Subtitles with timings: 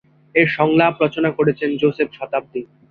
[0.35, 2.61] এর সংলাপ রচনা করেছেন যোসেফ শতাব্দী।